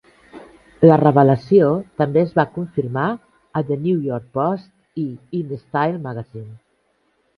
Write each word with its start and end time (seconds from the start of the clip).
La 0.87 0.95
revelació 1.01 1.67
també 2.03 2.23
es 2.29 2.33
va 2.39 2.45
confirmar 2.55 3.05
a 3.61 3.65
The 3.67 3.77
New 3.85 4.01
York 4.07 4.27
Post 4.39 5.03
i 5.07 5.07
In 5.41 5.55
Style 5.61 6.01
Magazine. 6.09 6.51